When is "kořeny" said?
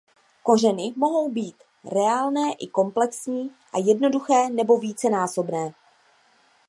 0.43-0.93